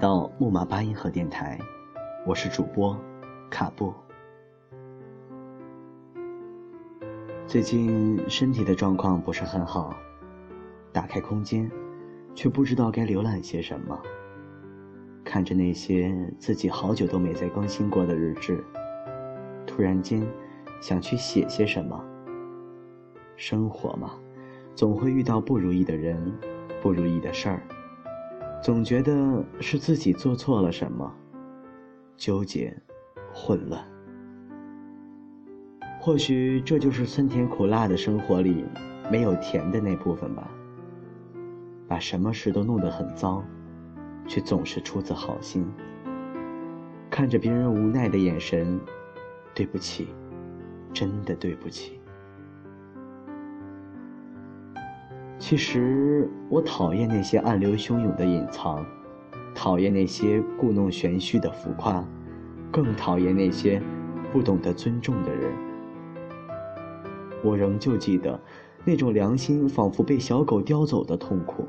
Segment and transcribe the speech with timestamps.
[0.00, 1.58] 到木马八音盒电台，
[2.26, 2.98] 我是主播
[3.50, 3.92] 卡布。
[7.46, 9.94] 最近身体的状况不是很好，
[10.90, 11.70] 打开空间，
[12.34, 14.00] 却不知道该浏览些什么。
[15.22, 18.64] 看着那些自己好久都没再更新过的日志，
[19.66, 20.26] 突然间
[20.80, 22.02] 想去写些什么。
[23.36, 24.12] 生活嘛，
[24.74, 26.32] 总会遇到不如意的人，
[26.80, 27.60] 不如意的事儿。
[28.62, 31.10] 总觉得是自己做错了什么，
[32.16, 32.76] 纠结、
[33.32, 33.82] 混乱。
[35.98, 38.64] 或许这就是酸甜苦辣的生活里
[39.10, 40.50] 没有甜的那部分吧。
[41.86, 43.44] 把什么事都弄得很糟，
[44.26, 45.66] 却总是出自好心。
[47.10, 48.80] 看着别人无奈的眼神，
[49.54, 50.08] 对不起，
[50.92, 51.99] 真的对不起。
[55.50, 58.86] 其实我讨厌那些暗流汹涌的隐藏，
[59.52, 62.04] 讨厌那些故弄玄虚的浮夸，
[62.70, 63.82] 更讨厌那些
[64.32, 65.52] 不懂得尊重的人。
[67.42, 68.40] 我仍旧记得
[68.84, 71.66] 那种良心仿佛被小狗叼走的痛苦。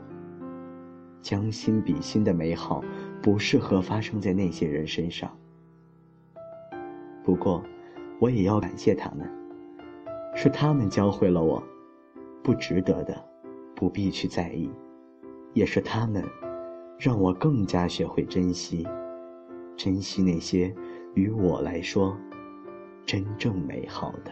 [1.20, 2.84] 将心比心的美好
[3.20, 5.36] 不适合发生在那些人身上。
[7.24, 7.64] 不过，
[8.20, 9.28] 我也要感谢他们，
[10.36, 11.64] 是他们教会了我，
[12.44, 13.31] 不值得的。
[13.82, 14.70] 不必去在意，
[15.54, 16.24] 也是他们，
[17.00, 18.88] 让我更加学会珍惜，
[19.76, 20.72] 珍惜那些
[21.16, 22.16] 于我来说
[23.08, 24.32] 真正美好的。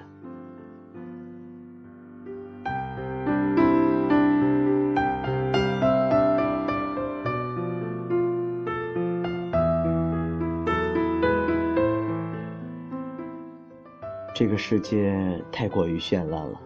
[14.36, 16.62] 这个世界太过于绚烂了，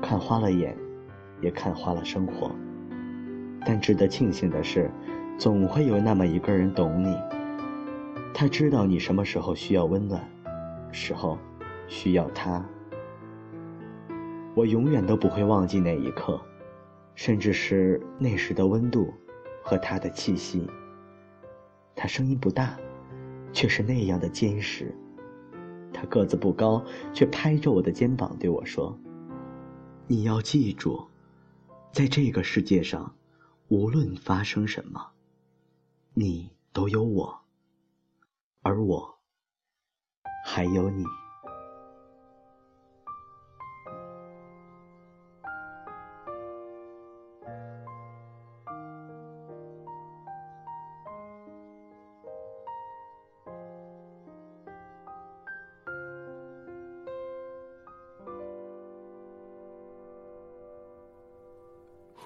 [0.00, 0.74] 看花了眼。
[1.40, 2.50] 也看花了生活，
[3.64, 4.90] 但值得庆幸的是，
[5.38, 7.16] 总会有那么一个人懂你。
[8.32, 10.22] 他知道你什么时候需要温暖，
[10.92, 11.38] 时候
[11.88, 12.64] 需要他。
[14.54, 16.40] 我永远都不会忘记那一刻，
[17.14, 19.12] 甚至是那时的温度
[19.62, 20.66] 和他的气息。
[21.94, 22.76] 他声音不大，
[23.52, 24.94] 却是那样的坚实。
[25.92, 28.96] 他个子不高，却拍着我的肩膀对我说
[30.06, 31.00] ：“你要记住。”
[31.92, 33.16] 在这个世界上，
[33.68, 35.10] 无论发生什么，
[36.14, 37.42] 你都有我，
[38.62, 39.18] 而我
[40.46, 41.04] 还有你。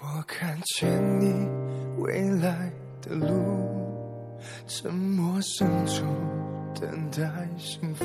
[0.00, 1.48] 我看见你
[1.98, 3.26] 未来的路，
[4.66, 6.04] 沉默深处
[6.80, 8.04] 等待幸福，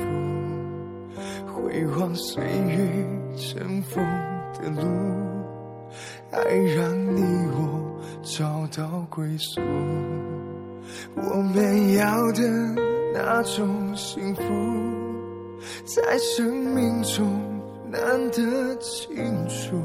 [1.46, 3.06] 回望岁月
[3.36, 4.02] 尘封
[4.54, 4.82] 的路，
[6.30, 6.40] 爱
[6.74, 9.60] 让你我找到归宿。
[11.16, 12.42] 我们要的
[13.12, 14.42] 那种幸福，
[15.84, 17.28] 在生命中
[17.90, 19.76] 难得清楚。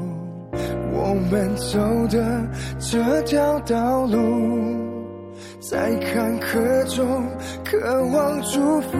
[0.92, 1.78] 我们走
[2.08, 4.16] 的这条道路，
[5.60, 7.24] 在坎坷中
[7.64, 8.96] 渴望祝福。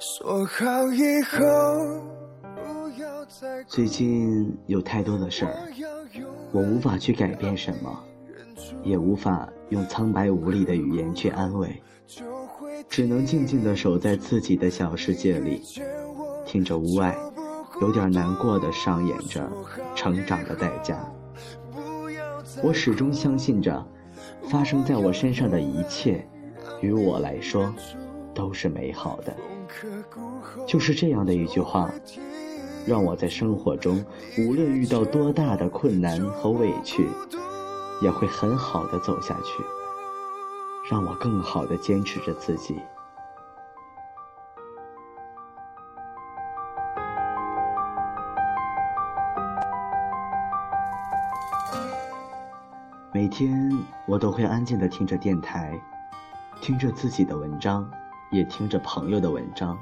[0.00, 1.38] 说好以后
[2.54, 3.64] 不要再。
[3.66, 5.54] 最近有太多的事儿，
[6.52, 8.04] 我无法去改变什么，
[8.82, 11.82] 也无法用苍白无力的语言去安慰，
[12.88, 15.62] 只能静静的守在自己的小世界里，
[16.44, 17.16] 听着屋外。
[17.80, 19.50] 有点难过的上演着
[19.94, 20.98] 成长的代价。
[22.62, 23.84] 我始终相信着，
[24.48, 26.26] 发生在我身上的一切，
[26.80, 27.72] 于我来说，
[28.34, 29.34] 都是美好的。
[30.66, 31.90] 就是这样的一句话，
[32.86, 34.04] 让我在生活中，
[34.38, 37.08] 无论遇到多大的困难和委屈，
[38.02, 39.62] 也会很好的走下去，
[40.90, 42.76] 让我更好的坚持着自己。
[53.20, 53.70] 每天
[54.06, 55.78] 我都会安静的听着电台，
[56.62, 57.86] 听着自己的文章，
[58.30, 59.78] 也听着朋友的文章。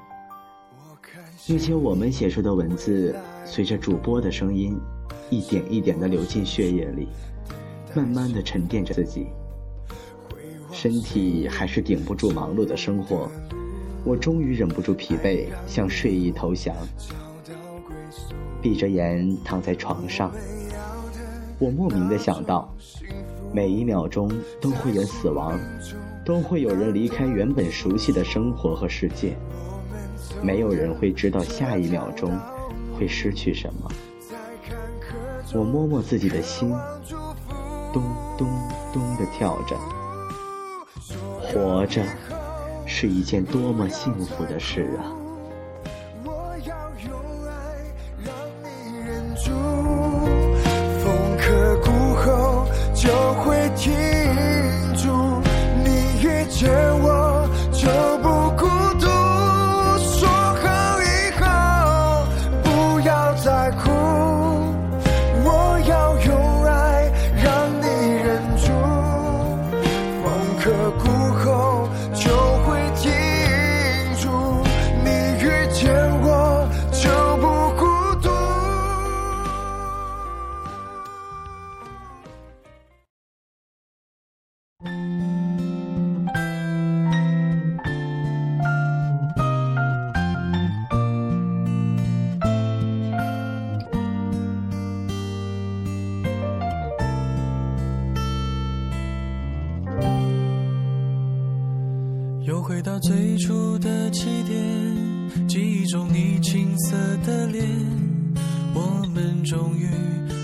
[1.48, 3.14] 那些我们写出的文字，
[3.44, 4.76] 随着主播的声音，
[5.30, 7.06] 一点一点的流进血液里，
[7.94, 9.28] 慢慢的沉淀着自己。
[10.72, 13.30] 身体还是顶不住忙碌的生活，
[14.02, 16.74] 我终于忍不住疲惫，向睡意投降。
[18.60, 20.32] 闭着眼躺在床上，
[21.60, 22.74] 我莫名的想到。
[23.52, 24.30] 每一秒钟
[24.60, 25.58] 都会有死亡，
[26.24, 29.36] 都会有人离开原本熟悉的生活和世界。
[30.42, 32.38] 没有人会知道下一秒钟
[32.96, 33.90] 会失去什么。
[35.54, 36.70] 我摸摸自己的心，
[37.92, 38.02] 咚
[38.36, 38.48] 咚
[38.92, 39.76] 咚地跳着。
[41.40, 42.04] 活着
[42.86, 45.17] 是一件多么幸福的事啊！
[108.72, 109.88] 我们终于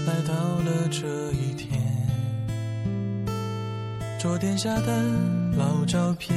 [0.04, 1.80] 来到了这一天。
[4.18, 5.02] 桌垫下的
[5.56, 6.36] 老照片，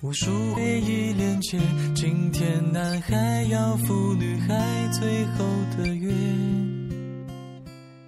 [0.00, 1.60] 无数回忆连接。
[1.94, 5.44] 今天男孩要赴女孩最后
[5.76, 6.10] 的约。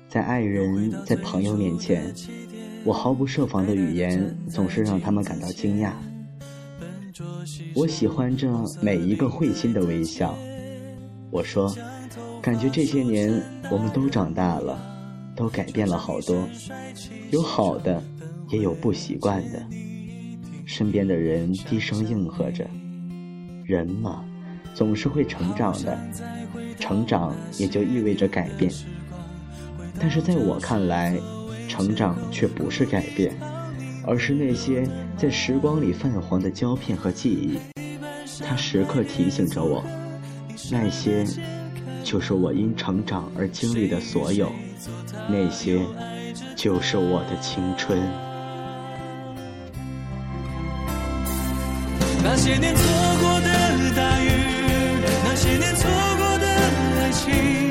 [0.08, 2.10] 在爱人、在朋友面前，
[2.84, 5.92] 我毫不设防的语言总是让他们感到惊讶。
[7.74, 8.50] 我喜欢着
[8.80, 10.34] 每一个会心的微笑。
[11.34, 11.74] 我说，
[12.40, 14.78] 感觉这些年我们都长大了，
[15.34, 16.48] 都改变了好多，
[17.32, 18.00] 有好的，
[18.50, 19.60] 也有不习惯的。
[20.64, 22.64] 身边的人低声应和着。
[23.64, 24.24] 人嘛，
[24.74, 25.98] 总是会成长的，
[26.78, 28.72] 成长也就意味着改变。
[29.98, 31.18] 但是在我看来，
[31.68, 33.34] 成长却不是改变。
[34.06, 37.58] 而是那些在时光里泛黄的胶片和记忆，
[38.38, 39.82] 它时刻提醒着我，
[40.70, 41.24] 那些
[42.02, 44.52] 就是我因成长而经历的所有，
[45.28, 45.80] 那些
[46.56, 47.98] 就是我的青春。
[52.22, 52.82] 那些年错
[53.20, 53.48] 过的
[53.94, 54.30] 大雨，
[55.24, 56.46] 那些年错过的
[57.00, 57.63] 爱情，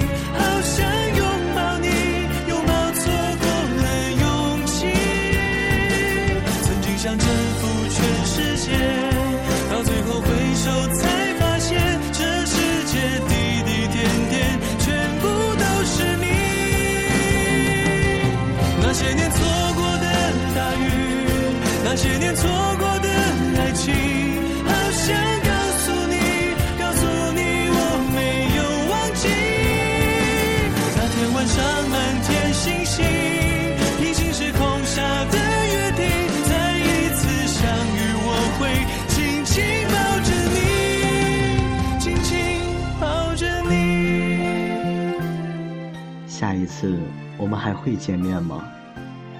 [46.43, 46.99] 下一次
[47.37, 48.67] 我们还会见面吗？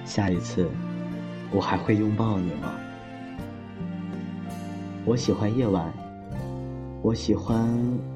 [0.06, 0.66] 下一次
[1.50, 2.72] 我还会拥抱你吗？
[5.04, 5.92] 我喜欢夜晚，
[7.02, 7.68] 我喜欢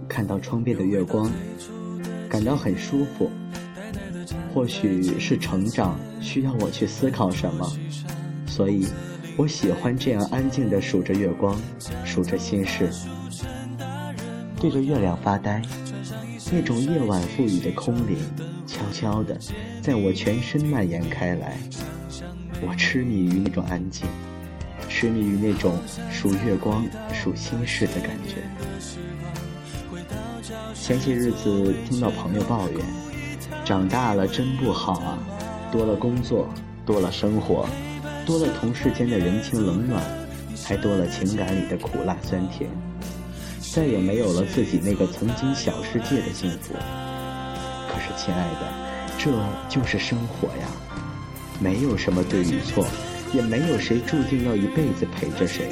[0.09, 1.31] 看到窗边的月光，
[2.31, 3.31] 感到很舒服。
[4.55, 7.71] 或许是成长需要我去思考什么，
[8.47, 8.89] 所以
[9.37, 11.55] 我喜欢这样安静地数着月光，
[12.07, 12.89] 数着心事，
[14.59, 15.61] 对着月亮发呆。
[16.51, 18.17] 那种夜晚赋予的空灵，
[18.67, 19.39] 悄悄地
[19.83, 21.59] 在我全身蔓延开来。
[22.63, 24.07] 我痴迷于那种安静，
[24.89, 25.79] 痴迷于那种
[26.11, 28.43] 数月光、数心事的感觉。
[30.75, 32.81] 前些日子听到朋友抱怨，
[33.65, 35.19] 长大了真不好啊，
[35.71, 36.49] 多了工作，
[36.87, 37.69] 多了生活，
[38.25, 40.03] 多了同事间的人情冷暖，
[40.65, 42.71] 还多了情感里的苦辣酸甜，
[43.79, 46.75] 再也没有了自己那个曾经小世界的幸福。
[47.87, 48.73] 可是，亲爱的，
[49.17, 49.31] 这
[49.69, 50.67] 就是生活呀，
[51.61, 52.85] 没有什么对与错，
[53.33, 55.71] 也没有谁注定要一辈子陪着谁。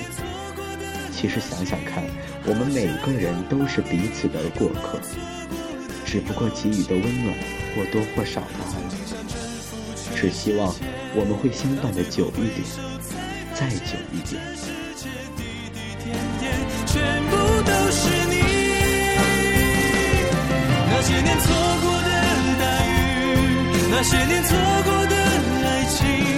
[1.10, 2.04] 其实想想看，
[2.44, 5.00] 我们每个人都是彼此的过客，
[6.04, 7.36] 只不过给予的温暖
[7.74, 8.84] 或多或少罢了。
[10.14, 10.72] 只希望
[11.16, 12.64] 我们会相伴的久一点，
[13.52, 14.40] 再久一点。
[21.08, 22.10] 那些年错过的
[22.58, 22.90] 大雨，
[23.92, 25.14] 那些年错过的
[25.64, 26.35] 爱情。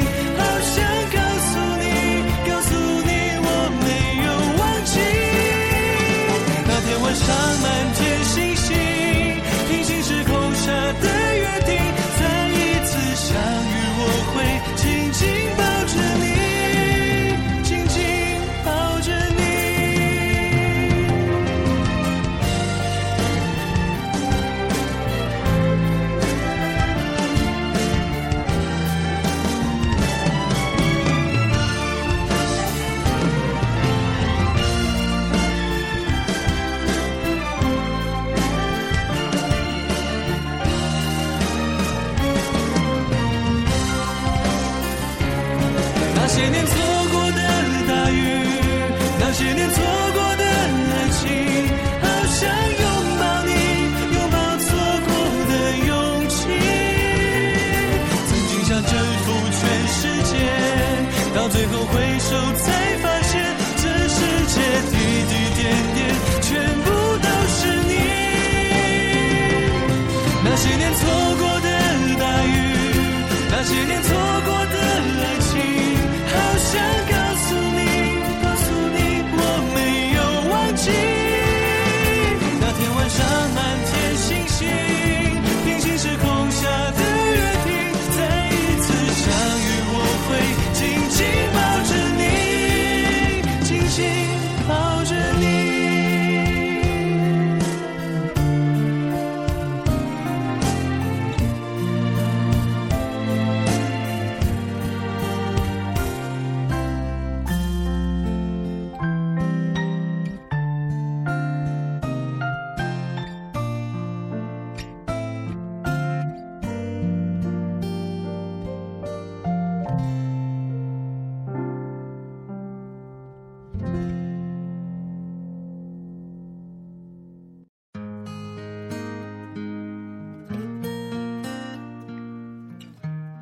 [61.81, 62.78] 我回首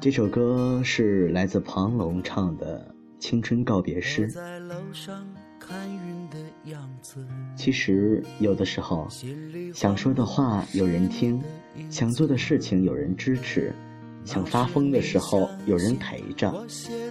[0.07, 4.29] 这首歌是来自庞龙唱的《青春告别诗》。
[7.57, 9.09] 其实有的时候，
[9.75, 11.43] 想说的话有人听，
[11.91, 13.75] 想做的事情有人支持，
[14.25, 16.55] 想发疯的时候有人陪着，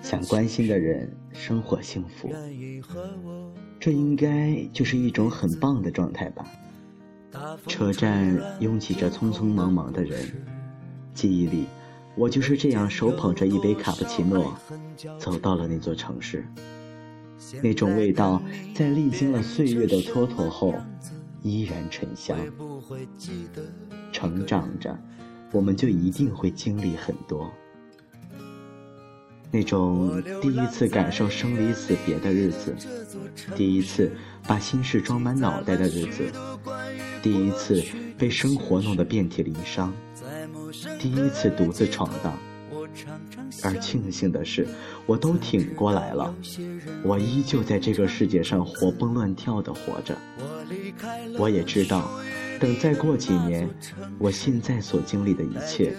[0.01, 2.31] 想关心的人生活幸福，
[3.77, 6.45] 这应该就是一种很棒的状态吧。
[7.67, 10.17] 车站拥挤着匆匆忙忙的人，
[11.13, 11.65] 记忆里，
[12.17, 14.57] 我就是这样手捧着一杯卡布奇诺，
[15.19, 16.45] 走到了那座城市。
[17.62, 18.41] 那种味道，
[18.74, 20.74] 在历经了岁月的蹉跎后，
[21.43, 22.38] 依然沉香。
[24.12, 24.98] 成长着，
[25.51, 27.51] 我们就一定会经历很多。
[29.51, 32.75] 那种第一次感受生离死别的日子，
[33.55, 34.12] 第一次
[34.48, 36.31] 把心事装满脑袋的日子，
[37.22, 37.84] 第一次
[38.17, 39.93] 被生活弄得遍体鳞伤，
[41.00, 42.38] 第一次独自闯荡。
[43.63, 44.65] 而庆幸的是，
[45.05, 46.33] 我都挺过来了，
[47.03, 50.17] 我依旧在这个世界上活蹦乱跳的活着。
[51.38, 52.09] 我也知道，
[52.59, 53.69] 等再过几年，
[54.17, 55.93] 我现在所经历的一切，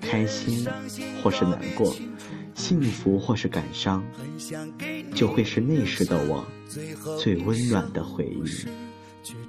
[0.00, 0.66] 开心
[1.22, 1.94] 或是难过，
[2.54, 4.04] 幸福或是感伤，
[5.14, 6.44] 就会是那时的我
[7.18, 8.68] 最温暖的回忆。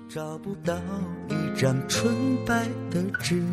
[0.07, 0.79] 找不到
[1.27, 3.43] 一张纯白的纸。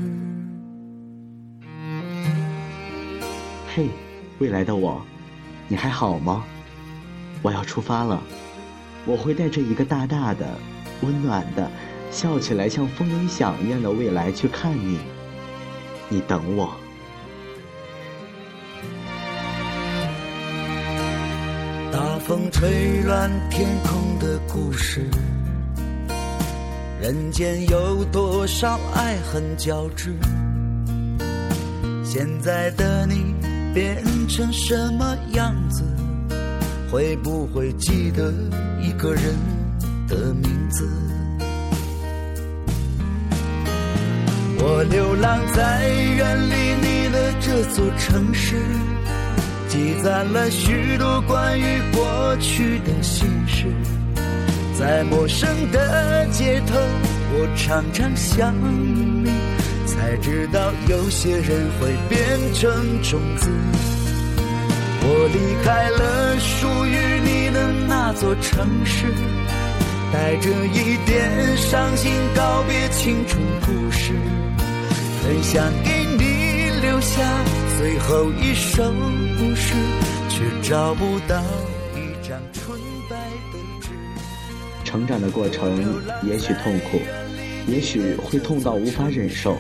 [3.73, 3.89] 嘿，
[4.41, 5.01] 未来的我，
[5.69, 6.43] 你还好吗？
[7.41, 8.21] 我要出发了，
[9.07, 10.45] 我会带着一个大大的、
[11.03, 11.71] 温暖的、
[12.11, 14.99] 笑起来像风铃响一样的未来去看你。
[16.09, 16.75] 你等我。
[21.93, 25.09] 大风吹乱天空的故事，
[27.01, 30.17] 人间有多少爱恨交织？
[32.05, 33.33] 现在的你
[33.73, 35.83] 变成什么样子？
[36.91, 38.33] 会不会记得
[38.81, 39.35] 一个人
[40.09, 40.89] 的名字？
[44.59, 46.55] 我流浪在远离
[46.87, 48.57] 你的这座城市。
[49.69, 53.67] 积攒了许多关于过去的心事，
[54.77, 56.75] 在陌生的街头，
[57.33, 59.31] 我常常想你，
[59.91, 63.51] 才知道有些人会变成种子。
[65.03, 66.95] 我离开了属于
[67.25, 69.07] 你的那座城市，
[70.13, 74.13] 带着一点伤心告别青春故事，
[75.25, 77.21] 很想给你留下
[77.79, 78.85] 最后一首
[79.39, 79.75] 故事，
[80.29, 81.43] 却找不到
[81.97, 82.79] 一张纯
[83.09, 83.17] 白
[83.53, 83.89] 的纸。
[84.85, 87.01] 成长的过程也许痛苦，
[87.67, 89.57] 也许会痛到无法忍受，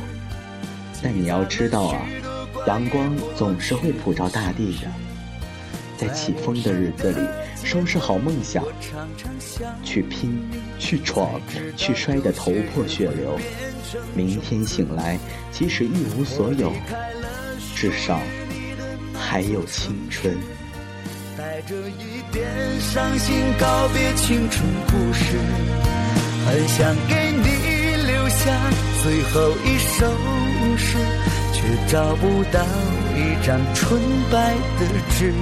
[1.02, 2.07] 但你要知道啊，
[2.66, 4.88] 阳光总是会普照大地的。
[5.97, 7.21] 在起风的日子里，
[7.62, 8.64] 收拾好梦想，
[9.85, 10.42] 去拼，
[10.78, 11.40] 去闯，
[11.76, 13.38] 去摔得头破血流。
[14.14, 15.19] 明天醒来，
[15.52, 16.73] 即使一无所有，
[17.75, 18.19] 至少
[19.14, 20.35] 还有青春。
[21.37, 22.47] 带着一点
[22.80, 25.37] 伤心告别青春故事，
[26.47, 28.71] 很想给你留下
[29.02, 30.07] 最后一首
[30.76, 30.99] 诗
[31.54, 32.61] 却找不到
[33.16, 33.99] 一张纯
[34.30, 35.33] 白的纸。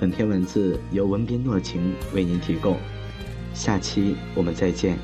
[0.00, 2.78] 本篇文字由文斌诺情为您提供
[3.52, 4.98] 下期我们再见。